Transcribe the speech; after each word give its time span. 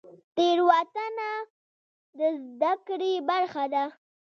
تیروتنه 0.35 1.29
د 2.17 2.19
زده 2.45 2.73
کړې 2.87 3.13
برخه 3.29 3.63
ده؟ 3.73 3.85